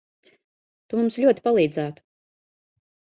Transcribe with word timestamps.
Tu 0.93 0.99
mums 1.01 1.19
ļoti 1.25 1.45
palīdzētu. 1.49 2.05